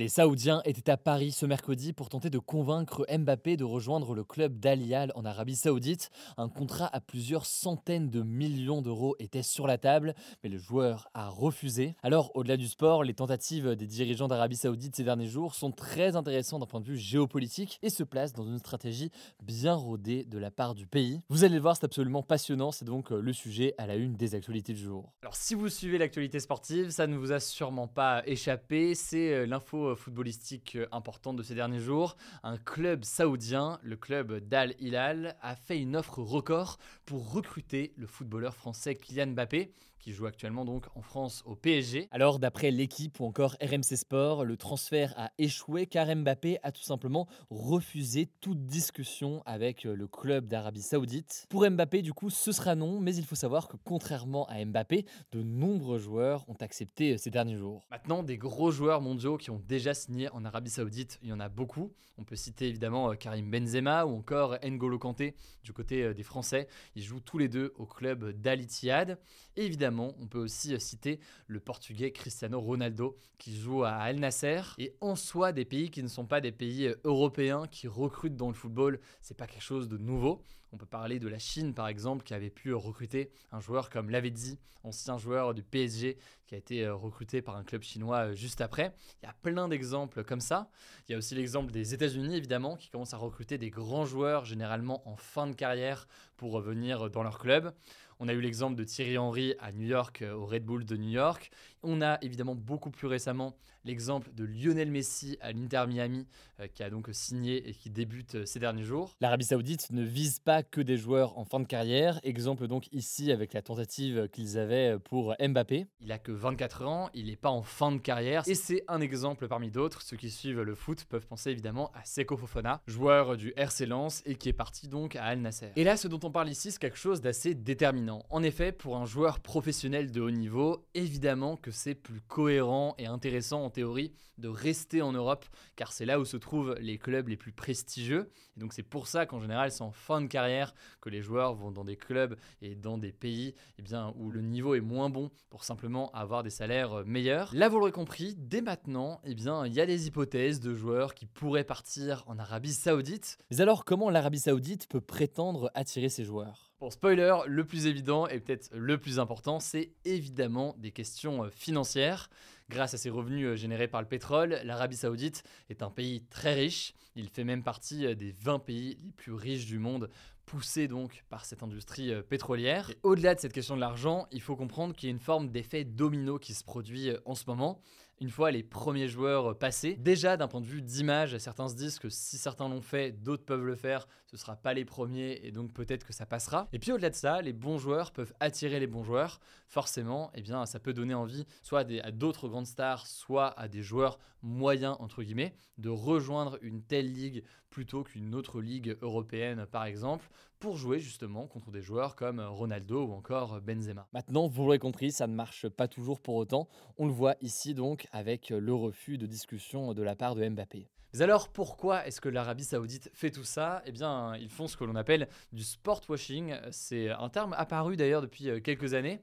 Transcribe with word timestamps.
Les 0.00 0.08
Saoudiens 0.08 0.62
étaient 0.64 0.90
à 0.90 0.96
Paris 0.96 1.30
ce 1.30 1.44
mercredi 1.44 1.92
pour 1.92 2.08
tenter 2.08 2.30
de 2.30 2.38
convaincre 2.38 3.04
Mbappé 3.14 3.58
de 3.58 3.64
rejoindre 3.64 4.14
le 4.14 4.24
club 4.24 4.58
d'Al 4.58 4.80
Hilal 4.80 5.12
en 5.14 5.26
Arabie 5.26 5.56
Saoudite. 5.56 6.08
Un 6.38 6.48
contrat 6.48 6.88
à 6.90 7.02
plusieurs 7.02 7.44
centaines 7.44 8.08
de 8.08 8.22
millions 8.22 8.80
d'euros 8.80 9.14
était 9.18 9.42
sur 9.42 9.66
la 9.66 9.76
table, 9.76 10.14
mais 10.42 10.48
le 10.48 10.56
joueur 10.56 11.10
a 11.12 11.28
refusé. 11.28 11.96
Alors, 12.02 12.34
au-delà 12.34 12.56
du 12.56 12.66
sport, 12.66 13.04
les 13.04 13.12
tentatives 13.12 13.76
des 13.76 13.86
dirigeants 13.86 14.26
d'Arabie 14.26 14.56
Saoudite 14.56 14.96
ces 14.96 15.04
derniers 15.04 15.26
jours 15.26 15.54
sont 15.54 15.70
très 15.70 16.16
intéressantes 16.16 16.60
d'un 16.60 16.66
point 16.66 16.80
de 16.80 16.86
vue 16.86 16.96
géopolitique 16.96 17.78
et 17.82 17.90
se 17.90 18.02
placent 18.02 18.32
dans 18.32 18.46
une 18.46 18.58
stratégie 18.58 19.10
bien 19.42 19.74
rodée 19.74 20.24
de 20.24 20.38
la 20.38 20.50
part 20.50 20.74
du 20.74 20.86
pays. 20.86 21.20
Vous 21.28 21.44
allez 21.44 21.56
le 21.56 21.60
voir, 21.60 21.76
c'est 21.76 21.84
absolument 21.84 22.22
passionnant, 22.22 22.72
c'est 22.72 22.86
donc 22.86 23.10
le 23.10 23.32
sujet 23.34 23.74
à 23.76 23.86
la 23.86 23.96
une 23.96 24.16
des 24.16 24.34
actualités 24.34 24.72
du 24.72 24.82
jour. 24.82 25.12
Alors, 25.20 25.36
si 25.36 25.54
vous 25.54 25.68
suivez 25.68 25.98
l'actualité 25.98 26.40
sportive, 26.40 26.88
ça 26.88 27.06
ne 27.06 27.18
vous 27.18 27.32
a 27.32 27.38
sûrement 27.38 27.86
pas 27.86 28.22
échappé, 28.26 28.94
c'est 28.94 29.46
l'info 29.46 29.89
footballistique 29.96 30.76
euh, 30.76 30.86
importante 30.92 31.36
de 31.36 31.42
ces 31.42 31.54
derniers 31.54 31.80
jours, 31.80 32.16
un 32.42 32.56
club 32.56 33.04
saoudien, 33.04 33.78
le 33.82 33.96
club 33.96 34.38
d'Al 34.48 34.74
Hilal, 34.78 35.36
a 35.42 35.56
fait 35.56 35.78
une 35.78 35.96
offre 35.96 36.20
record 36.20 36.78
pour 37.06 37.32
recruter 37.32 37.92
le 37.96 38.06
footballeur 38.06 38.54
français 38.54 38.94
Kylian 38.94 39.28
Mbappé 39.28 39.72
qui 40.00 40.12
joue 40.12 40.26
actuellement 40.26 40.64
donc 40.64 40.86
en 40.96 41.02
France 41.02 41.42
au 41.44 41.54
PSG. 41.54 42.08
Alors 42.10 42.38
d'après 42.38 42.70
l'équipe 42.70 43.20
ou 43.20 43.26
encore 43.26 43.56
RMC 43.62 43.96
Sport, 43.96 44.44
le 44.44 44.56
transfert 44.56 45.12
a 45.16 45.30
échoué 45.38 45.86
car 45.86 46.14
Mbappé 46.14 46.58
a 46.62 46.72
tout 46.72 46.82
simplement 46.82 47.28
refusé 47.50 48.26
toute 48.40 48.64
discussion 48.64 49.42
avec 49.44 49.86
euh, 49.86 49.94
le 49.94 50.08
club 50.08 50.46
d'Arabie 50.46 50.82
Saoudite. 50.82 51.46
Pour 51.50 51.68
Mbappé 51.68 52.02
du 52.02 52.12
coup 52.12 52.30
ce 52.30 52.50
sera 52.52 52.74
non, 52.74 52.98
mais 52.98 53.14
il 53.14 53.24
faut 53.24 53.34
savoir 53.34 53.68
que 53.68 53.76
contrairement 53.84 54.46
à 54.46 54.64
Mbappé, 54.64 55.04
de 55.32 55.42
nombreux 55.42 55.98
joueurs 55.98 56.48
ont 56.48 56.56
accepté 56.60 57.12
euh, 57.12 57.18
ces 57.18 57.30
derniers 57.30 57.56
jours. 57.56 57.86
Maintenant 57.90 58.22
des 58.22 58.38
gros 58.38 58.70
joueurs 58.70 59.02
mondiaux 59.02 59.36
qui 59.36 59.50
ont 59.50 59.62
déjà 59.68 59.92
signé 59.92 60.30
en 60.30 60.44
Arabie 60.44 60.70
Saoudite, 60.70 61.18
il 61.22 61.28
y 61.28 61.32
en 61.32 61.40
a 61.40 61.48
beaucoup. 61.48 61.92
On 62.16 62.24
peut 62.24 62.36
citer 62.36 62.68
évidemment 62.68 63.10
euh, 63.10 63.14
Karim 63.14 63.50
Benzema 63.50 64.06
ou 64.06 64.16
encore 64.16 64.56
N'Golo 64.64 64.98
Kanté 64.98 65.34
du 65.62 65.72
côté 65.74 66.14
des 66.14 66.22
Français. 66.22 66.68
Ils 66.94 67.02
jouent 67.02 67.20
tous 67.20 67.36
les 67.36 67.48
deux 67.48 67.74
au 67.76 67.84
club 67.84 68.32
d'Al 68.40 68.60
Ittihad. 68.60 69.18
évidemment 69.56 69.89
on 69.98 70.26
peut 70.26 70.38
aussi 70.38 70.74
euh, 70.74 70.78
citer 70.78 71.18
le 71.46 71.58
portugais 71.60 72.12
Cristiano 72.12 72.60
Ronaldo 72.60 73.16
qui 73.38 73.56
joue 73.56 73.84
à 73.84 73.92
Al 73.92 74.20
Nasser. 74.20 74.60
Et 74.78 74.94
en 75.00 75.16
soi, 75.16 75.52
des 75.52 75.64
pays 75.64 75.90
qui 75.90 76.02
ne 76.02 76.08
sont 76.08 76.26
pas 76.26 76.40
des 76.40 76.52
pays 76.52 76.86
euh, 76.86 76.94
européens 77.04 77.66
qui 77.70 77.88
recrutent 77.88 78.36
dans 78.36 78.48
le 78.48 78.54
football, 78.54 79.00
c'est 79.20 79.36
pas 79.36 79.46
quelque 79.46 79.62
chose 79.62 79.88
de 79.88 79.98
nouveau. 79.98 80.42
On 80.72 80.76
peut 80.76 80.86
parler 80.86 81.18
de 81.18 81.28
la 81.28 81.38
Chine 81.38 81.74
par 81.74 81.88
exemple 81.88 82.24
qui 82.24 82.34
avait 82.34 82.50
pu 82.50 82.72
recruter 82.72 83.32
un 83.50 83.60
joueur 83.60 83.90
comme 83.90 84.08
Lavezzi, 84.08 84.58
ancien 84.84 85.18
joueur 85.18 85.52
du 85.52 85.62
PSG 85.62 86.16
qui 86.46 86.54
a 86.54 86.58
été 86.58 86.84
euh, 86.84 86.94
recruté 86.94 87.42
par 87.42 87.56
un 87.56 87.64
club 87.64 87.82
chinois 87.82 88.34
juste 88.34 88.60
après. 88.60 88.94
Il 89.22 89.26
y 89.26 89.28
a 89.28 89.34
plein 89.42 89.68
d'exemples 89.68 90.22
comme 90.24 90.40
ça. 90.40 90.70
Il 91.08 91.12
y 91.12 91.14
a 91.14 91.18
aussi 91.18 91.34
l'exemple 91.34 91.72
des 91.72 91.94
États-Unis 91.94 92.36
évidemment 92.36 92.76
qui 92.76 92.88
commencent 92.88 93.14
à 93.14 93.18
recruter 93.18 93.58
des 93.58 93.70
grands 93.70 94.04
joueurs 94.04 94.44
généralement 94.44 95.06
en 95.08 95.16
fin 95.16 95.46
de 95.46 95.54
carrière 95.54 96.06
pour 96.36 96.60
venir 96.60 97.10
dans 97.10 97.22
leur 97.22 97.38
club. 97.38 97.72
On 98.22 98.28
a 98.28 98.34
eu 98.34 98.40
l'exemple 98.42 98.76
de 98.76 98.84
Thierry 98.84 99.16
Henry 99.16 99.54
à 99.60 99.72
New 99.72 99.86
York, 99.86 100.20
euh, 100.20 100.34
au 100.34 100.44
Red 100.44 100.66
Bull 100.66 100.84
de 100.84 100.94
New 100.94 101.08
York. 101.08 101.50
On 101.82 102.02
a 102.02 102.18
évidemment 102.20 102.54
beaucoup 102.54 102.90
plus 102.90 103.06
récemment 103.06 103.56
l'exemple 103.86 104.30
de 104.34 104.44
Lionel 104.44 104.90
Messi 104.90 105.38
à 105.40 105.52
l'Inter 105.52 105.84
Miami, 105.88 106.26
euh, 106.60 106.66
qui 106.66 106.82
a 106.82 106.90
donc 106.90 107.08
signé 107.12 107.66
et 107.66 107.72
qui 107.72 107.88
débute 107.88 108.34
euh, 108.34 108.44
ces 108.44 108.58
derniers 108.58 108.84
jours. 108.84 109.16
L'Arabie 109.22 109.46
Saoudite 109.46 109.90
ne 109.90 110.02
vise 110.02 110.38
pas 110.38 110.62
que 110.62 110.82
des 110.82 110.98
joueurs 110.98 111.38
en 111.38 111.46
fin 111.46 111.60
de 111.60 111.64
carrière. 111.64 112.20
Exemple 112.22 112.68
donc 112.68 112.92
ici 112.92 113.32
avec 113.32 113.54
la 113.54 113.62
tentative 113.62 114.28
qu'ils 114.28 114.58
avaient 114.58 114.98
pour 114.98 115.34
Mbappé. 115.40 115.86
Il 116.02 116.12
a 116.12 116.18
que 116.18 116.30
24 116.30 116.86
ans, 116.86 117.08
il 117.14 117.28
n'est 117.28 117.36
pas 117.36 117.48
en 117.48 117.62
fin 117.62 117.90
de 117.90 117.96
carrière 117.96 118.42
et 118.46 118.54
c'est 118.54 118.84
un 118.86 119.00
exemple 119.00 119.48
parmi 119.48 119.70
d'autres. 119.70 120.02
Ceux 120.02 120.18
qui 120.18 120.28
suivent 120.28 120.60
le 120.60 120.74
foot 120.74 121.06
peuvent 121.08 121.26
penser 121.26 121.52
évidemment 121.52 121.90
à 121.94 122.04
Seko 122.04 122.36
Fofana, 122.36 122.82
joueur 122.86 123.38
du 123.38 123.54
RC 123.56 123.86
Lens 123.86 124.22
et 124.26 124.34
qui 124.34 124.50
est 124.50 124.52
parti 124.52 124.88
donc 124.88 125.16
à 125.16 125.24
Al 125.24 125.40
Nasser. 125.40 125.70
Et 125.76 125.84
là, 125.84 125.96
ce 125.96 126.06
dont 126.06 126.20
on 126.22 126.30
parle 126.30 126.50
ici, 126.50 126.70
c'est 126.70 126.78
quelque 126.78 126.98
chose 126.98 127.22
d'assez 127.22 127.54
déterminant. 127.54 128.09
En 128.30 128.42
effet, 128.42 128.72
pour 128.72 128.96
un 128.96 129.06
joueur 129.06 129.40
professionnel 129.40 130.10
de 130.10 130.20
haut 130.20 130.30
niveau, 130.30 130.86
évidemment 130.94 131.56
que 131.56 131.70
c'est 131.70 131.94
plus 131.94 132.20
cohérent 132.20 132.94
et 132.98 133.06
intéressant 133.06 133.64
en 133.64 133.70
théorie 133.70 134.12
de 134.38 134.48
rester 134.48 135.02
en 135.02 135.12
Europe, 135.12 135.44
car 135.76 135.92
c'est 135.92 136.06
là 136.06 136.18
où 136.18 136.24
se 136.24 136.36
trouvent 136.36 136.74
les 136.80 136.98
clubs 136.98 137.28
les 137.28 137.36
plus 137.36 137.52
prestigieux. 137.52 138.30
Et 138.56 138.60
donc 138.60 138.72
c'est 138.72 138.82
pour 138.82 139.06
ça 139.06 139.26
qu'en 139.26 139.38
général, 139.38 139.70
c'est 139.70 139.82
en 139.82 139.92
fin 139.92 140.20
de 140.20 140.26
carrière 140.26 140.74
que 141.00 141.10
les 141.10 141.20
joueurs 141.20 141.54
vont 141.54 141.70
dans 141.70 141.84
des 141.84 141.96
clubs 141.96 142.36
et 142.62 142.74
dans 142.74 142.98
des 142.98 143.12
pays 143.12 143.54
eh 143.78 143.82
où 144.16 144.30
le 144.30 144.40
niveau 144.40 144.74
est 144.74 144.80
moins 144.80 145.10
bon 145.10 145.30
pour 145.50 145.64
simplement 145.64 146.10
avoir 146.12 146.42
des 146.42 146.50
salaires 146.50 147.04
meilleurs. 147.04 147.50
Là, 147.54 147.68
vous 147.68 147.78
l'aurez 147.78 147.92
compris, 147.92 148.34
dès 148.36 148.62
maintenant, 148.62 149.20
eh 149.24 149.32
il 149.32 149.72
y 149.72 149.80
a 149.80 149.86
des 149.86 150.06
hypothèses 150.06 150.60
de 150.60 150.74
joueurs 150.74 151.14
qui 151.14 151.26
pourraient 151.26 151.64
partir 151.64 152.24
en 152.26 152.38
Arabie 152.38 152.72
Saoudite. 152.72 153.38
Mais 153.50 153.60
alors, 153.60 153.84
comment 153.84 154.10
l'Arabie 154.10 154.40
Saoudite 154.40 154.88
peut 154.88 155.00
prétendre 155.00 155.70
attirer 155.74 156.08
ces 156.08 156.24
joueurs? 156.24 156.69
Bon, 156.80 156.88
spoiler, 156.88 157.36
le 157.46 157.66
plus 157.66 157.84
évident 157.84 158.26
et 158.26 158.40
peut-être 158.40 158.70
le 158.72 158.96
plus 158.96 159.18
important, 159.18 159.60
c'est 159.60 159.92
évidemment 160.06 160.74
des 160.78 160.92
questions 160.92 161.44
euh, 161.44 161.50
financières. 161.50 162.30
Grâce 162.70 162.94
à 162.94 162.96
ses 162.96 163.10
revenus 163.10 163.48
euh, 163.48 163.54
générés 163.54 163.86
par 163.86 164.00
le 164.00 164.08
pétrole, 164.08 164.58
l'Arabie 164.64 164.96
saoudite 164.96 165.42
est 165.68 165.82
un 165.82 165.90
pays 165.90 166.24
très 166.30 166.54
riche. 166.54 166.94
Il 167.16 167.28
fait 167.28 167.44
même 167.44 167.62
partie 167.62 168.06
euh, 168.06 168.14
des 168.14 168.32
20 168.32 168.60
pays 168.60 168.96
les 169.04 169.12
plus 169.12 169.34
riches 169.34 169.66
du 169.66 169.78
monde 169.78 170.08
poussé 170.46 170.88
donc 170.88 171.22
par 171.28 171.44
cette 171.44 171.62
industrie 171.62 172.12
pétrolière. 172.28 172.90
au-delà 173.02 173.34
de 173.34 173.40
cette 173.40 173.52
question 173.52 173.76
de 173.76 173.80
l'argent, 173.80 174.26
il 174.32 174.40
faut 174.40 174.56
comprendre 174.56 174.96
qu'il 174.96 175.10
y 175.10 175.12
a 175.12 175.14
une 175.14 175.20
forme 175.20 175.50
d'effet 175.50 175.84
domino 175.84 176.38
qui 176.38 176.54
se 176.54 176.64
produit 176.64 177.10
en 177.26 177.34
ce 177.34 177.44
moment 177.46 177.82
une 178.20 178.30
fois 178.30 178.50
les 178.50 178.62
premiers 178.62 179.08
joueurs 179.08 179.56
passés. 179.58 179.96
Déjà, 179.96 180.36
d'un 180.36 180.46
point 180.46 180.60
de 180.60 180.66
vue 180.66 180.82
d'image, 180.82 181.38
certains 181.38 181.68
se 181.68 181.74
disent 181.74 181.98
que 181.98 182.10
si 182.10 182.36
certains 182.36 182.68
l'ont 182.68 182.82
fait, 182.82 183.12
d'autres 183.12 183.44
peuvent 183.44 183.64
le 183.64 183.76
faire. 183.76 184.06
Ce 184.26 184.36
sera 184.36 184.56
pas 184.56 184.74
les 184.74 184.84
premiers 184.84 185.40
et 185.42 185.52
donc 185.52 185.72
peut-être 185.72 186.06
que 186.06 186.12
ça 186.12 186.26
passera. 186.26 186.68
Et 186.72 186.78
puis 186.78 186.92
au-delà 186.92 187.10
de 187.10 187.14
ça, 187.14 187.40
les 187.40 187.54
bons 187.54 187.78
joueurs 187.78 188.12
peuvent 188.12 188.34
attirer 188.38 188.78
les 188.78 188.86
bons 188.86 189.04
joueurs. 189.04 189.40
Forcément, 189.68 190.30
eh 190.34 190.42
bien, 190.42 190.66
ça 190.66 190.78
peut 190.78 190.92
donner 190.92 191.14
envie 191.14 191.46
soit 191.62 191.86
à 192.02 192.10
d'autres 192.10 192.48
grandes 192.48 192.66
stars, 192.66 193.06
soit 193.06 193.58
à 193.58 193.68
des 193.68 193.82
joueurs 193.82 194.18
moyens 194.42 194.96
entre 195.00 195.22
guillemets, 195.22 195.54
de 195.78 195.88
rejoindre 195.88 196.58
une 196.62 196.82
telle 196.82 197.12
ligue 197.12 197.42
plutôt 197.70 198.02
qu'une 198.02 198.34
autre 198.34 198.60
ligue 198.60 198.96
européenne 199.00 199.66
par 199.70 199.84
exemple, 199.84 200.28
pour 200.60 200.76
jouer 200.76 201.00
justement 201.00 201.46
contre 201.46 201.70
des 201.70 201.80
joueurs 201.80 202.14
comme 202.14 202.38
Ronaldo 202.38 203.06
ou 203.06 203.12
encore 203.12 203.60
Benzema. 203.62 204.06
Maintenant, 204.12 204.46
vous 204.46 204.64
l'aurez 204.64 204.78
compris, 204.78 205.10
ça 205.10 205.26
ne 205.26 205.34
marche 205.34 205.68
pas 205.68 205.88
toujours 205.88 206.20
pour 206.20 206.36
autant. 206.36 206.68
On 206.98 207.06
le 207.06 207.12
voit 207.12 207.34
ici 207.40 207.74
donc 207.74 208.06
avec 208.12 208.50
le 208.50 208.74
refus 208.74 209.16
de 209.16 209.26
discussion 209.26 209.94
de 209.94 210.02
la 210.02 210.14
part 210.14 210.34
de 210.34 210.46
Mbappé. 210.46 210.86
Mais 211.14 211.22
alors 211.22 211.48
pourquoi 211.48 212.06
est-ce 212.06 212.20
que 212.20 212.28
l'Arabie 212.28 212.64
Saoudite 212.64 213.10
fait 213.14 213.30
tout 213.30 213.42
ça? 213.42 213.82
Eh 213.86 213.90
bien, 213.90 214.36
ils 214.36 214.50
font 214.50 214.68
ce 214.68 214.76
que 214.76 214.84
l'on 214.84 214.94
appelle 214.94 215.28
du 215.52 215.64
sport 215.64 216.02
washing. 216.08 216.54
C'est 216.70 217.08
un 217.08 217.28
terme 217.30 217.54
apparu 217.54 217.96
d'ailleurs 217.96 218.22
depuis 218.22 218.48
euh, 218.48 218.60
quelques 218.60 218.94
années. 218.94 219.20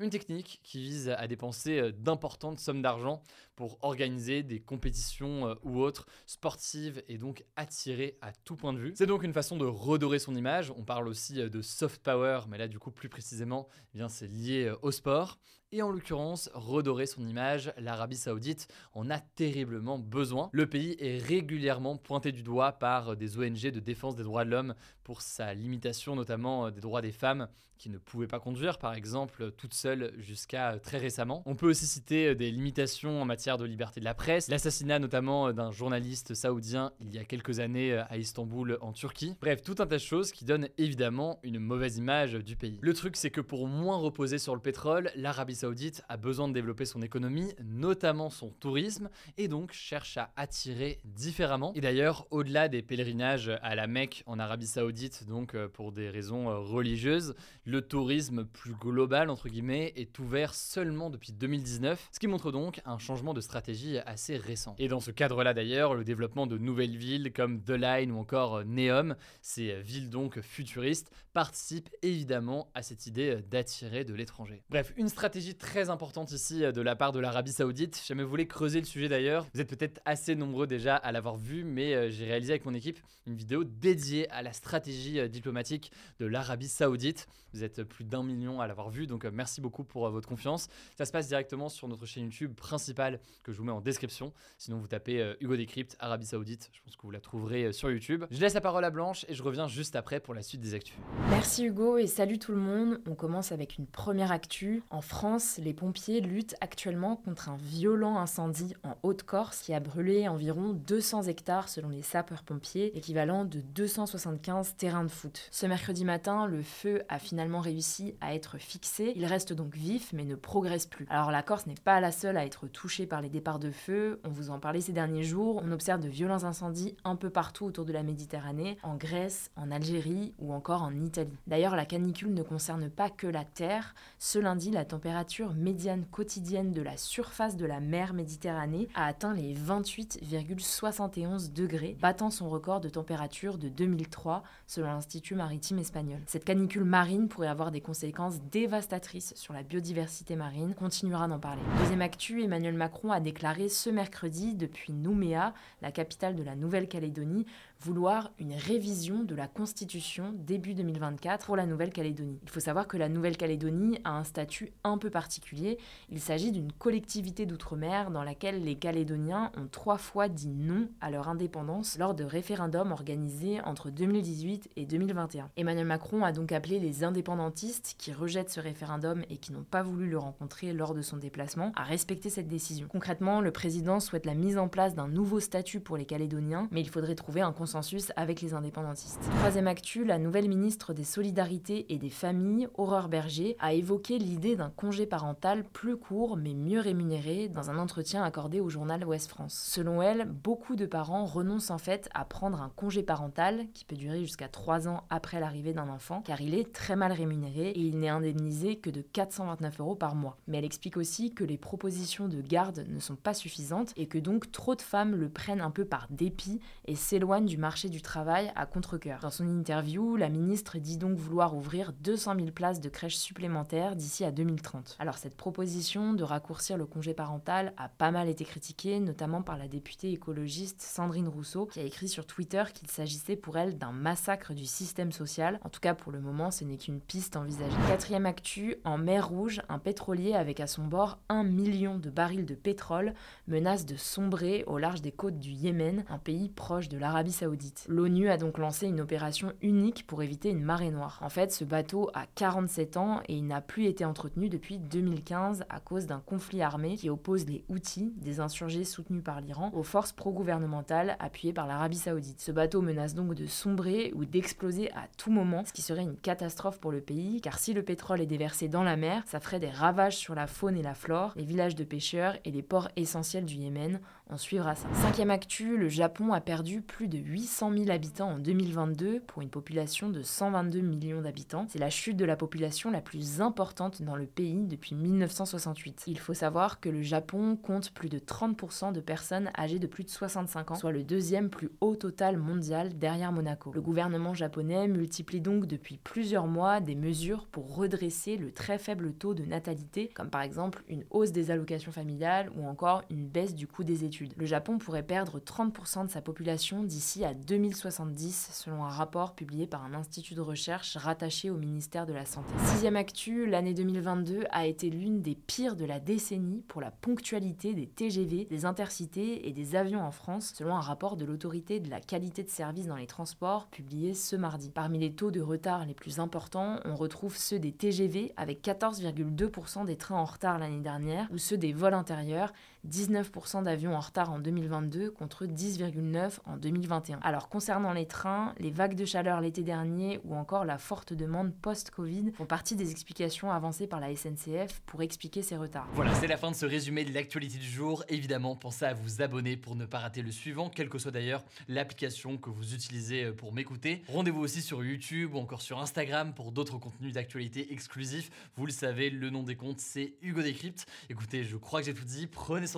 Une 0.00 0.10
technique 0.10 0.60
qui 0.62 0.80
vise 0.80 1.10
à 1.10 1.26
dépenser 1.26 1.78
euh, 1.80 1.92
d'importantes 1.92 2.58
sommes 2.58 2.82
d'argent 2.82 3.22
pour 3.58 3.76
organiser 3.82 4.44
des 4.44 4.60
compétitions 4.60 5.48
euh, 5.48 5.54
ou 5.64 5.80
autres 5.80 6.06
sportives 6.26 7.02
et 7.08 7.18
donc 7.18 7.44
attirer 7.56 8.16
à 8.22 8.30
tout 8.30 8.54
point 8.54 8.72
de 8.72 8.78
vue. 8.78 8.92
C'est 8.94 9.08
donc 9.08 9.24
une 9.24 9.32
façon 9.32 9.56
de 9.56 9.64
redorer 9.64 10.20
son 10.20 10.36
image. 10.36 10.72
On 10.76 10.84
parle 10.84 11.08
aussi 11.08 11.40
euh, 11.40 11.48
de 11.48 11.60
soft 11.60 12.00
power, 12.04 12.42
mais 12.48 12.56
là 12.56 12.68
du 12.68 12.78
coup 12.78 12.92
plus 12.92 13.08
précisément, 13.08 13.66
eh 13.92 13.98
bien 13.98 14.08
c'est 14.08 14.28
lié 14.28 14.72
au 14.82 14.92
sport. 14.92 15.40
Et 15.72 15.82
en 15.82 15.90
l'occurrence, 15.90 16.48
redorer 16.54 17.06
son 17.06 17.26
image, 17.26 17.74
l'Arabie 17.76 18.16
Saoudite 18.16 18.68
en 18.94 19.10
a 19.10 19.18
terriblement 19.18 19.98
besoin. 19.98 20.48
Le 20.52 20.66
pays 20.66 20.96
est 20.98 21.18
régulièrement 21.18 21.98
pointé 21.98 22.32
du 22.32 22.42
doigt 22.42 22.72
par 22.72 23.16
des 23.16 23.38
ONG 23.38 23.70
de 23.70 23.80
défense 23.80 24.14
des 24.16 24.22
droits 24.22 24.46
de 24.46 24.50
l'homme 24.50 24.74
pour 25.02 25.20
sa 25.20 25.52
limitation 25.52 26.14
notamment 26.16 26.70
des 26.70 26.80
droits 26.80 27.02
des 27.02 27.12
femmes 27.12 27.48
qui 27.78 27.90
ne 27.90 27.98
pouvaient 27.98 28.26
pas 28.26 28.40
conduire 28.40 28.78
par 28.78 28.94
exemple 28.94 29.52
toutes 29.52 29.74
seules 29.74 30.12
jusqu'à 30.18 30.78
très 30.78 30.98
récemment. 30.98 31.42
On 31.46 31.54
peut 31.54 31.68
aussi 31.68 31.86
citer 31.86 32.34
des 32.34 32.50
limitations 32.50 33.22
en 33.22 33.24
matière 33.24 33.47
de 33.56 33.64
liberté 33.64 34.00
de 34.00 34.04
la 34.04 34.14
presse, 34.14 34.48
l'assassinat 34.48 34.98
notamment 34.98 35.52
d'un 35.52 35.70
journaliste 35.70 36.34
saoudien 36.34 36.92
il 37.00 37.14
y 37.14 37.18
a 37.18 37.24
quelques 37.24 37.60
années 37.60 37.94
à 37.94 38.18
Istanbul 38.18 38.78
en 38.80 38.92
Turquie. 38.92 39.34
Bref, 39.40 39.62
tout 39.62 39.76
un 39.78 39.86
tas 39.86 39.96
de 39.96 39.98
choses 39.98 40.32
qui 40.32 40.44
donnent 40.44 40.68
évidemment 40.76 41.38
une 41.42 41.58
mauvaise 41.58 41.96
image 41.96 42.34
du 42.34 42.56
pays. 42.56 42.78
Le 42.82 42.92
truc 42.92 43.16
c'est 43.16 43.30
que 43.30 43.40
pour 43.40 43.66
moins 43.66 43.96
reposer 43.96 44.38
sur 44.38 44.54
le 44.54 44.60
pétrole, 44.60 45.10
l'Arabie 45.14 45.54
saoudite 45.54 46.02
a 46.08 46.16
besoin 46.16 46.48
de 46.48 46.52
développer 46.52 46.84
son 46.84 47.00
économie, 47.02 47.54
notamment 47.64 48.30
son 48.30 48.50
tourisme, 48.50 49.08
et 49.36 49.48
donc 49.48 49.72
cherche 49.72 50.16
à 50.16 50.30
attirer 50.36 51.00
différemment. 51.04 51.72
Et 51.74 51.80
d'ailleurs, 51.80 52.26
au-delà 52.30 52.68
des 52.68 52.82
pèlerinages 52.82 53.50
à 53.62 53.74
la 53.74 53.86
Mecque 53.86 54.22
en 54.26 54.38
Arabie 54.38 54.66
saoudite, 54.66 55.26
donc 55.26 55.54
euh, 55.54 55.68
pour 55.68 55.92
des 55.92 56.10
raisons 56.10 56.50
euh, 56.50 56.58
religieuses, 56.58 57.34
le 57.64 57.82
tourisme 57.82 58.44
plus 58.44 58.74
global, 58.74 59.30
entre 59.30 59.48
guillemets, 59.48 59.92
est 59.96 60.18
ouvert 60.18 60.54
seulement 60.54 61.10
depuis 61.10 61.32
2019, 61.32 62.08
ce 62.12 62.18
qui 62.18 62.26
montre 62.26 62.50
donc 62.50 62.80
un 62.84 62.98
changement 62.98 63.34
de 63.34 63.37
stratégie 63.40 63.98
assez 63.98 64.36
récent. 64.36 64.74
Et 64.78 64.88
dans 64.88 65.00
ce 65.00 65.10
cadre-là 65.10 65.54
d'ailleurs, 65.54 65.94
le 65.94 66.04
développement 66.04 66.46
de 66.46 66.58
nouvelles 66.58 66.96
villes 66.96 67.32
comme 67.32 67.62
The 67.62 67.78
ou 68.08 68.18
encore 68.18 68.64
Neom, 68.64 69.14
ces 69.42 69.80
villes 69.82 70.10
donc 70.10 70.40
futuristes, 70.40 71.10
participent 71.32 71.90
évidemment 72.02 72.70
à 72.74 72.82
cette 72.82 73.06
idée 73.06 73.40
d'attirer 73.48 74.04
de 74.04 74.14
l'étranger. 74.14 74.62
Bref, 74.70 74.92
une 74.96 75.08
stratégie 75.08 75.54
très 75.54 75.90
importante 75.90 76.32
ici 76.32 76.60
de 76.60 76.80
la 76.80 76.96
part 76.96 77.12
de 77.12 77.20
l'Arabie 77.20 77.52
Saoudite. 77.52 77.94
Si 77.96 78.06
jamais 78.06 78.24
vous 78.24 78.36
creuser 78.46 78.80
le 78.80 78.86
sujet 78.86 79.08
d'ailleurs, 79.08 79.46
vous 79.54 79.60
êtes 79.60 79.68
peut-être 79.68 80.00
assez 80.04 80.34
nombreux 80.34 80.66
déjà 80.66 80.96
à 80.96 81.12
l'avoir 81.12 81.36
vu, 81.36 81.64
mais 81.64 81.94
euh, 81.94 82.10
j'ai 82.10 82.24
réalisé 82.24 82.52
avec 82.52 82.64
mon 82.64 82.74
équipe 82.74 82.98
une 83.26 83.34
vidéo 83.34 83.64
dédiée 83.64 84.28
à 84.30 84.42
la 84.42 84.52
stratégie 84.52 85.18
euh, 85.18 85.28
diplomatique 85.28 85.92
de 86.18 86.26
l'Arabie 86.26 86.68
Saoudite. 86.68 87.26
Vous 87.52 87.64
êtes 87.64 87.82
plus 87.82 88.04
d'un 88.04 88.22
million 88.22 88.60
à 88.60 88.66
l'avoir 88.66 88.90
vu, 88.90 89.06
donc 89.06 89.24
euh, 89.24 89.30
merci 89.32 89.60
beaucoup 89.60 89.84
pour 89.84 90.08
votre 90.10 90.28
confiance. 90.28 90.68
Ça 90.96 91.04
se 91.04 91.12
passe 91.12 91.28
directement 91.28 91.68
sur 91.68 91.88
notre 91.88 92.06
chaîne 92.06 92.24
YouTube 92.24 92.54
principale 92.54 93.20
que 93.42 93.52
je 93.52 93.58
vous 93.58 93.64
mets 93.64 93.72
en 93.72 93.80
description. 93.80 94.32
Sinon, 94.58 94.78
vous 94.78 94.88
tapez 94.88 95.34
Hugo 95.40 95.56
Décrypte, 95.56 95.96
Arabie 96.00 96.26
Saoudite. 96.26 96.70
Je 96.72 96.80
pense 96.82 96.96
que 96.96 97.02
vous 97.02 97.10
la 97.10 97.20
trouverez 97.20 97.72
sur 97.72 97.90
YouTube. 97.90 98.24
Je 98.30 98.40
laisse 98.40 98.54
la 98.54 98.60
parole 98.60 98.84
à 98.84 98.90
Blanche 98.90 99.24
et 99.28 99.34
je 99.34 99.42
reviens 99.42 99.68
juste 99.68 99.96
après 99.96 100.20
pour 100.20 100.34
la 100.34 100.42
suite 100.42 100.60
des 100.60 100.74
actus. 100.74 100.94
Merci 101.30 101.64
Hugo 101.64 101.98
et 101.98 102.06
salut 102.06 102.38
tout 102.38 102.52
le 102.52 102.58
monde. 102.58 103.00
On 103.06 103.14
commence 103.14 103.52
avec 103.52 103.78
une 103.78 103.86
première 103.86 104.32
actu. 104.32 104.82
En 104.90 105.00
France, 105.00 105.58
les 105.62 105.74
pompiers 105.74 106.20
luttent 106.20 106.56
actuellement 106.60 107.16
contre 107.16 107.48
un 107.48 107.56
violent 107.56 108.18
incendie 108.18 108.74
en 108.82 108.96
Haute-Corse 109.02 109.60
qui 109.60 109.74
a 109.74 109.80
brûlé 109.80 110.28
environ 110.28 110.72
200 110.72 111.24
hectares 111.24 111.68
selon 111.68 111.88
les 111.88 112.02
sapeurs-pompiers, 112.02 112.96
équivalent 112.96 113.44
de 113.44 113.60
275 113.60 114.76
terrains 114.76 115.04
de 115.04 115.10
foot. 115.10 115.48
Ce 115.50 115.66
mercredi 115.66 116.04
matin, 116.04 116.46
le 116.46 116.62
feu 116.62 117.02
a 117.08 117.18
finalement 117.18 117.60
réussi 117.60 118.14
à 118.20 118.34
être 118.34 118.58
fixé. 118.58 119.12
Il 119.16 119.24
reste 119.26 119.52
donc 119.52 119.74
vif 119.74 120.12
mais 120.12 120.24
ne 120.24 120.34
progresse 120.34 120.86
plus. 120.86 121.06
Alors 121.10 121.30
la 121.30 121.42
Corse 121.42 121.66
n'est 121.66 121.74
pas 121.74 122.00
la 122.00 122.12
seule 122.12 122.36
à 122.36 122.44
être 122.44 122.66
touchée 122.68 123.06
par 123.08 123.20
les 123.20 123.28
départs 123.28 123.58
de 123.58 123.72
feu. 123.72 124.20
On 124.24 124.28
vous 124.28 124.50
en 124.50 124.60
parlait 124.60 124.80
ces 124.80 124.92
derniers 124.92 125.24
jours. 125.24 125.60
On 125.64 125.72
observe 125.72 126.00
de 126.00 126.08
violents 126.08 126.44
incendies 126.44 126.94
un 127.04 127.16
peu 127.16 127.30
partout 127.30 127.64
autour 127.64 127.84
de 127.84 127.92
la 127.92 128.04
Méditerranée, 128.04 128.78
en 128.82 128.94
Grèce, 128.96 129.50
en 129.56 129.72
Algérie 129.72 130.34
ou 130.38 130.52
encore 130.52 130.82
en 130.82 130.94
Italie. 130.94 131.36
D'ailleurs, 131.46 131.74
la 131.74 131.86
canicule 131.86 132.34
ne 132.34 132.42
concerne 132.42 132.88
pas 132.90 133.10
que 133.10 133.26
la 133.26 133.44
Terre. 133.44 133.94
Ce 134.18 134.38
lundi, 134.38 134.70
la 134.70 134.84
température 134.84 135.54
médiane 135.54 136.04
quotidienne 136.10 136.72
de 136.72 136.82
la 136.82 136.96
surface 136.96 137.56
de 137.56 137.66
la 137.66 137.80
mer 137.80 138.12
Méditerranée 138.12 138.88
a 138.94 139.06
atteint 139.06 139.34
les 139.34 139.54
28,71 139.54 141.52
degrés, 141.52 141.96
battant 142.00 142.30
son 142.30 142.48
record 142.48 142.80
de 142.80 142.88
température 142.88 143.58
de 143.58 143.68
2003 143.68 144.42
selon 144.66 144.88
l'Institut 144.88 145.34
maritime 145.34 145.78
espagnol. 145.78 146.20
Cette 146.26 146.44
canicule 146.44 146.84
marine 146.84 147.28
pourrait 147.28 147.48
avoir 147.48 147.70
des 147.70 147.80
conséquences 147.80 148.40
dévastatrices 148.50 149.32
sur 149.36 149.54
la 149.54 149.62
biodiversité 149.62 150.36
marine. 150.36 150.74
continuera 150.74 151.28
d'en 151.28 151.38
parler. 151.38 151.62
Deuxième 151.78 152.02
actu, 152.02 152.42
Emmanuel 152.42 152.74
Macron 152.74 152.97
a 153.06 153.20
déclaré 153.20 153.68
ce 153.68 153.88
mercredi 153.88 154.54
depuis 154.54 154.92
Nouméa, 154.92 155.54
la 155.80 155.92
capitale 155.92 156.34
de 156.34 156.42
la 156.42 156.56
Nouvelle-Calédonie, 156.56 157.46
vouloir 157.80 158.32
une 158.38 158.54
révision 158.54 159.22
de 159.22 159.36
la 159.36 159.46
Constitution 159.46 160.34
début 160.34 160.74
2024 160.74 161.46
pour 161.46 161.56
la 161.56 161.64
Nouvelle-Calédonie. 161.64 162.40
Il 162.42 162.50
faut 162.50 162.58
savoir 162.58 162.88
que 162.88 162.96
la 162.96 163.08
Nouvelle-Calédonie 163.08 164.00
a 164.02 164.16
un 164.16 164.24
statut 164.24 164.72
un 164.82 164.98
peu 164.98 165.10
particulier. 165.10 165.78
Il 166.10 166.20
s'agit 166.20 166.50
d'une 166.50 166.72
collectivité 166.72 167.46
d'outre-mer 167.46 168.10
dans 168.10 168.24
laquelle 168.24 168.64
les 168.64 168.74
Calédoniens 168.74 169.52
ont 169.56 169.68
trois 169.70 169.98
fois 169.98 170.28
dit 170.28 170.48
non 170.48 170.88
à 171.00 171.10
leur 171.10 171.28
indépendance 171.28 171.98
lors 171.98 172.14
de 172.14 172.24
référendums 172.24 172.90
organisés 172.90 173.60
entre 173.60 173.90
2018 173.90 174.70
et 174.74 174.84
2021. 174.84 175.50
Emmanuel 175.56 175.86
Macron 175.86 176.24
a 176.24 176.32
donc 176.32 176.50
appelé 176.50 176.80
les 176.80 177.04
indépendantistes 177.04 177.94
qui 177.96 178.12
rejettent 178.12 178.50
ce 178.50 178.60
référendum 178.60 179.22
et 179.30 179.36
qui 179.36 179.52
n'ont 179.52 179.62
pas 179.62 179.84
voulu 179.84 180.08
le 180.08 180.18
rencontrer 180.18 180.72
lors 180.72 180.94
de 180.94 181.02
son 181.02 181.16
déplacement 181.16 181.70
à 181.76 181.84
respecter 181.84 182.28
cette 182.28 182.48
décision. 182.48 182.88
Concrètement, 182.88 183.40
le 183.40 183.52
président 183.52 184.00
souhaite 184.00 184.26
la 184.26 184.34
mise 184.34 184.58
en 184.58 184.66
place 184.66 184.96
d'un 184.96 185.08
nouveau 185.08 185.38
statut 185.38 185.78
pour 185.78 185.96
les 185.96 186.06
Calédoniens, 186.06 186.68
mais 186.72 186.80
il 186.80 186.88
faudrait 186.88 187.14
trouver 187.14 187.40
un 187.40 187.52
consensus 187.52 187.67
avec 188.16 188.40
les 188.40 188.54
indépendantistes. 188.54 189.20
Troisième 189.38 189.66
actu, 189.66 190.04
la 190.04 190.18
nouvelle 190.18 190.48
ministre 190.48 190.94
des 190.94 191.04
Solidarités 191.04 191.92
et 191.92 191.98
des 191.98 192.10
Familles, 192.10 192.68
Aurore 192.74 193.08
Berger, 193.08 193.56
a 193.60 193.74
évoqué 193.74 194.18
l'idée 194.18 194.56
d'un 194.56 194.70
congé 194.70 195.06
parental 195.06 195.64
plus 195.64 195.96
court 195.96 196.36
mais 196.36 196.54
mieux 196.54 196.80
rémunéré 196.80 197.48
dans 197.48 197.70
un 197.70 197.78
entretien 197.78 198.22
accordé 198.22 198.60
au 198.60 198.70
journal 198.70 199.04
Ouest 199.04 199.28
France. 199.28 199.54
Selon 199.54 200.00
elle, 200.00 200.24
beaucoup 200.24 200.76
de 200.76 200.86
parents 200.86 201.26
renoncent 201.26 201.70
en 201.70 201.78
fait 201.78 202.08
à 202.14 202.24
prendre 202.24 202.62
un 202.62 202.70
congé 202.70 203.02
parental 203.02 203.66
qui 203.74 203.84
peut 203.84 203.96
durer 203.96 204.20
jusqu'à 204.20 204.48
3 204.48 204.88
ans 204.88 205.04
après 205.10 205.40
l'arrivée 205.40 205.74
d'un 205.74 205.88
enfant 205.88 206.22
car 206.24 206.40
il 206.40 206.54
est 206.54 206.72
très 206.72 206.96
mal 206.96 207.12
rémunéré 207.12 207.70
et 207.70 207.80
il 207.80 207.98
n'est 207.98 208.08
indemnisé 208.08 208.76
que 208.76 208.90
de 208.90 209.02
429 209.02 209.80
euros 209.80 209.94
par 209.94 210.14
mois. 210.14 210.38
Mais 210.46 210.58
elle 210.58 210.64
explique 210.64 210.96
aussi 210.96 211.34
que 211.34 211.44
les 211.44 211.58
propositions 211.58 212.28
de 212.28 212.40
garde 212.40 212.86
ne 212.88 212.98
sont 212.98 213.16
pas 213.16 213.34
suffisantes 213.34 213.92
et 213.96 214.06
que 214.06 214.18
donc 214.18 214.50
trop 214.52 214.74
de 214.74 214.82
femmes 214.82 215.14
le 215.14 215.28
prennent 215.28 215.60
un 215.60 215.70
peu 215.70 215.84
par 215.84 216.06
dépit 216.10 216.60
et 216.86 216.96
s'éloignent 216.96 217.46
du 217.46 217.57
marché 217.58 217.88
du 217.88 218.00
travail 218.00 218.52
à 218.54 218.66
contre-coeur. 218.66 219.20
Dans 219.20 219.30
son 219.30 219.46
interview, 219.46 220.16
la 220.16 220.28
ministre 220.28 220.78
dit 220.78 220.96
donc 220.96 221.18
vouloir 221.18 221.56
ouvrir 221.56 221.92
200 221.92 222.36
000 222.36 222.50
places 222.52 222.80
de 222.80 222.88
crèches 222.88 223.16
supplémentaires 223.16 223.96
d'ici 223.96 224.24
à 224.24 224.30
2030. 224.30 224.96
Alors 224.98 225.18
cette 225.18 225.36
proposition 225.36 226.12
de 226.14 226.22
raccourcir 226.22 226.76
le 226.76 226.86
congé 226.86 227.14
parental 227.14 227.74
a 227.76 227.88
pas 227.88 228.10
mal 228.10 228.28
été 228.28 228.44
critiquée, 228.44 229.00
notamment 229.00 229.42
par 229.42 229.58
la 229.58 229.68
députée 229.68 230.12
écologiste 230.12 230.80
Sandrine 230.80 231.28
Rousseau, 231.28 231.66
qui 231.66 231.80
a 231.80 231.82
écrit 231.84 232.08
sur 232.08 232.26
Twitter 232.26 232.62
qu'il 232.72 232.88
s'agissait 232.90 233.36
pour 233.36 233.58
elle 233.58 233.76
d'un 233.76 233.92
massacre 233.92 234.54
du 234.54 234.64
système 234.64 235.12
social. 235.12 235.58
En 235.64 235.68
tout 235.68 235.80
cas, 235.80 235.94
pour 235.94 236.12
le 236.12 236.20
moment, 236.20 236.50
ce 236.50 236.64
n'est 236.64 236.76
qu'une 236.78 237.00
piste 237.00 237.36
envisagée. 237.36 237.76
Quatrième 237.88 238.26
actu, 238.26 238.76
en 238.84 238.98
mer 238.98 239.28
Rouge, 239.28 239.62
un 239.68 239.78
pétrolier 239.78 240.34
avec 240.34 240.60
à 240.60 240.66
son 240.66 240.84
bord 240.84 241.18
un 241.28 241.44
million 241.44 241.98
de 241.98 242.10
barils 242.10 242.46
de 242.46 242.54
pétrole 242.54 243.14
menace 243.46 243.84
de 243.84 243.96
sombrer 243.96 244.64
au 244.66 244.78
large 244.78 245.02
des 245.02 245.12
côtes 245.12 245.38
du 245.38 245.50
Yémen, 245.50 246.04
un 246.08 246.18
pays 246.18 246.48
proche 246.48 246.88
de 246.88 246.98
l'Arabie 246.98 247.32
saoudite. 247.32 247.47
L'ONU 247.88 248.28
a 248.28 248.36
donc 248.36 248.58
lancé 248.58 248.86
une 248.86 249.00
opération 249.00 249.52
unique 249.62 250.06
pour 250.06 250.22
éviter 250.22 250.50
une 250.50 250.62
marée 250.62 250.90
noire. 250.90 251.18
En 251.22 251.28
fait, 251.28 251.52
ce 251.52 251.64
bateau 251.64 252.10
a 252.14 252.26
47 252.34 252.96
ans 252.96 253.20
et 253.28 253.34
il 253.34 253.46
n'a 253.46 253.60
plus 253.60 253.86
été 253.86 254.04
entretenu 254.04 254.48
depuis 254.48 254.78
2015 254.78 255.64
à 255.68 255.80
cause 255.80 256.06
d'un 256.06 256.20
conflit 256.20 256.62
armé 256.62 256.96
qui 256.96 257.10
oppose 257.10 257.46
les 257.46 257.64
Houthis, 257.68 258.12
des 258.16 258.40
insurgés 258.40 258.84
soutenus 258.84 259.22
par 259.22 259.40
l'Iran, 259.40 259.70
aux 259.74 259.82
forces 259.82 260.12
pro-gouvernementales 260.12 261.16
appuyées 261.20 261.52
par 261.52 261.66
l'Arabie 261.66 261.96
saoudite. 261.96 262.40
Ce 262.40 262.52
bateau 262.52 262.82
menace 262.82 263.14
donc 263.14 263.34
de 263.34 263.46
sombrer 263.46 264.12
ou 264.14 264.24
d'exploser 264.24 264.90
à 264.92 265.06
tout 265.16 265.30
moment, 265.30 265.64
ce 265.64 265.72
qui 265.72 265.82
serait 265.82 266.02
une 266.02 266.16
catastrophe 266.16 266.80
pour 266.80 266.92
le 266.92 267.00
pays, 267.00 267.40
car 267.40 267.58
si 267.58 267.72
le 267.72 267.82
pétrole 267.82 268.20
est 268.20 268.26
déversé 268.26 268.68
dans 268.68 268.82
la 268.82 268.96
mer, 268.96 269.22
ça 269.26 269.40
ferait 269.40 269.60
des 269.60 269.70
ravages 269.70 270.16
sur 270.16 270.34
la 270.34 270.46
faune 270.46 270.76
et 270.76 270.82
la 270.82 270.94
flore, 270.94 271.32
les 271.36 271.44
villages 271.44 271.74
de 271.74 271.84
pêcheurs 271.84 272.36
et 272.44 272.50
les 272.50 272.62
ports 272.62 272.88
essentiels 272.96 273.44
du 273.44 273.54
Yémen. 273.54 274.00
On 274.30 274.36
suivra 274.36 274.74
ça. 274.74 274.86
Cinquième 274.92 275.30
actu, 275.30 275.78
le 275.78 275.88
Japon 275.88 276.34
a 276.34 276.42
perdu 276.42 276.82
plus 276.82 277.08
de 277.08 277.16
800 277.16 277.72
000 277.72 277.90
habitants 277.90 278.32
en 278.32 278.38
2022 278.38 279.20
pour 279.20 279.40
une 279.40 279.48
population 279.48 280.10
de 280.10 280.20
122 280.20 280.80
millions 280.80 281.22
d'habitants. 281.22 281.64
C'est 281.70 281.78
la 281.78 281.88
chute 281.88 282.18
de 282.18 282.26
la 282.26 282.36
population 282.36 282.90
la 282.90 283.00
plus 283.00 283.40
importante 283.40 284.02
dans 284.02 284.16
le 284.16 284.26
pays 284.26 284.66
depuis 284.66 284.94
1968. 284.94 286.04
Il 286.08 286.18
faut 286.18 286.34
savoir 286.34 286.78
que 286.78 286.90
le 286.90 287.00
Japon 287.00 287.56
compte 287.56 287.90
plus 287.92 288.10
de 288.10 288.18
30% 288.18 288.92
de 288.92 289.00
personnes 289.00 289.50
âgées 289.56 289.78
de 289.78 289.86
plus 289.86 290.04
de 290.04 290.10
65 290.10 290.72
ans, 290.72 290.74
soit 290.74 290.92
le 290.92 291.04
deuxième 291.04 291.48
plus 291.48 291.70
haut 291.80 291.96
total 291.96 292.36
mondial 292.36 292.98
derrière 292.98 293.32
Monaco. 293.32 293.72
Le 293.72 293.80
gouvernement 293.80 294.34
japonais 294.34 294.88
multiplie 294.88 295.40
donc 295.40 295.64
depuis 295.64 295.96
plusieurs 295.96 296.46
mois 296.46 296.80
des 296.80 296.96
mesures 296.96 297.46
pour 297.46 297.74
redresser 297.74 298.36
le 298.36 298.52
très 298.52 298.76
faible 298.76 299.14
taux 299.14 299.32
de 299.32 299.46
natalité, 299.46 300.10
comme 300.14 300.28
par 300.28 300.42
exemple 300.42 300.84
une 300.86 301.06
hausse 301.08 301.32
des 301.32 301.50
allocations 301.50 301.92
familiales 301.92 302.50
ou 302.58 302.66
encore 302.66 303.04
une 303.08 303.26
baisse 303.26 303.54
du 303.54 303.66
coût 303.66 303.84
des 303.84 304.04
études. 304.04 304.17
Le 304.36 304.46
Japon 304.46 304.78
pourrait 304.78 305.02
perdre 305.02 305.38
30% 305.38 306.06
de 306.06 306.10
sa 306.10 306.20
population 306.20 306.82
d'ici 306.82 307.24
à 307.24 307.34
2070, 307.34 308.50
selon 308.52 308.84
un 308.84 308.88
rapport 308.88 309.34
publié 309.34 309.66
par 309.66 309.84
un 309.84 309.94
institut 309.94 310.34
de 310.34 310.40
recherche 310.40 310.96
rattaché 310.96 311.50
au 311.50 311.56
ministère 311.56 312.06
de 312.06 312.12
la 312.12 312.24
Santé. 312.24 312.52
Sixième 312.66 312.96
actu, 312.96 313.46
l'année 313.46 313.74
2022 313.74 314.44
a 314.50 314.66
été 314.66 314.90
l'une 314.90 315.20
des 315.20 315.34
pires 315.34 315.76
de 315.76 315.84
la 315.84 316.00
décennie 316.00 316.62
pour 316.68 316.80
la 316.80 316.90
ponctualité 316.90 317.74
des 317.74 317.86
TGV, 317.86 318.44
des 318.44 318.64
intercités 318.64 319.48
et 319.48 319.52
des 319.52 319.76
avions 319.76 320.02
en 320.02 320.10
France, 320.10 320.52
selon 320.54 320.76
un 320.76 320.80
rapport 320.80 321.16
de 321.16 321.24
l'autorité 321.24 321.80
de 321.80 321.90
la 321.90 322.00
qualité 322.00 322.42
de 322.42 322.50
service 322.50 322.86
dans 322.86 322.96
les 322.96 323.06
transports 323.06 323.68
publié 323.68 324.14
ce 324.14 324.36
mardi. 324.36 324.70
Parmi 324.70 324.98
les 324.98 325.12
taux 325.12 325.30
de 325.30 325.40
retard 325.40 325.86
les 325.86 325.94
plus 325.94 326.18
importants, 326.20 326.80
on 326.84 326.94
retrouve 326.94 327.36
ceux 327.36 327.58
des 327.58 327.72
TGV 327.72 328.32
avec 328.36 328.62
14,2% 328.62 329.84
des 329.84 329.96
trains 329.96 330.16
en 330.16 330.24
retard 330.24 330.58
l'année 330.58 330.80
dernière, 330.80 331.28
ou 331.32 331.38
ceux 331.38 331.56
des 331.56 331.72
vols 331.72 331.94
intérieurs, 331.94 332.52
19% 332.88 333.64
d'avions 333.64 333.94
en 333.94 334.00
retard 334.00 334.32
en 334.32 334.38
2022 334.38 335.10
contre 335.10 335.46
10,9 335.46 336.38
en 336.46 336.56
2021. 336.56 337.18
Alors 337.22 337.48
concernant 337.48 337.92
les 337.92 338.06
trains, 338.06 338.54
les 338.58 338.70
vagues 338.70 338.94
de 338.94 339.04
chaleur 339.04 339.40
l'été 339.40 339.62
dernier 339.62 340.20
ou 340.24 340.34
encore 340.34 340.64
la 340.64 340.78
forte 340.78 341.12
demande 341.12 341.52
post-Covid 341.54 342.32
font 342.32 342.46
partie 342.46 342.76
des 342.76 342.90
explications 342.90 343.50
avancées 343.50 343.86
par 343.86 344.00
la 344.00 344.14
SNCF 344.14 344.80
pour 344.86 345.02
expliquer 345.02 345.42
ces 345.42 345.56
retards. 345.56 345.88
Voilà, 345.94 346.14
c'est 346.14 346.26
la 346.26 346.36
fin 346.36 346.50
de 346.50 346.56
ce 346.56 346.66
résumé 346.66 347.04
de 347.04 347.12
l'actualité 347.12 347.58
du 347.58 347.68
jour. 347.68 348.04
Évidemment, 348.08 348.56
pensez 348.56 348.84
à 348.84 348.94
vous 348.94 349.22
abonner 349.22 349.56
pour 349.56 349.76
ne 349.76 349.84
pas 349.84 349.98
rater 349.98 350.22
le 350.22 350.32
suivant, 350.32 350.70
quelle 350.70 350.88
que 350.88 350.98
soit 350.98 351.10
d'ailleurs 351.10 351.44
l'application 351.68 352.38
que 352.38 352.50
vous 352.50 352.74
utilisez 352.74 353.24
euh, 353.24 353.32
pour 353.32 353.52
m'écouter. 353.52 354.02
Rendez-vous 354.08 354.40
aussi 354.40 354.62
sur 354.62 354.82
YouTube 354.82 355.34
ou 355.34 355.38
encore 355.38 355.62
sur 355.62 355.78
Instagram 355.78 356.32
pour 356.34 356.52
d'autres 356.52 356.78
contenus 356.78 357.12
d'actualité 357.12 357.72
exclusifs. 357.72 358.30
Vous 358.56 358.66
le 358.66 358.72
savez, 358.72 359.10
le 359.10 359.30
nom 359.30 359.42
des 359.42 359.56
comptes, 359.56 359.80
c'est 359.80 360.14
Hugo 360.22 360.42
Décrypte. 360.42 360.86
Écoutez, 361.10 361.44
je 361.44 361.56
crois 361.56 361.80
que 361.80 361.86
j'ai 361.86 361.94
tout 361.94 362.04
dit. 362.04 362.26
Prenez 362.26 362.66
soin 362.66 362.77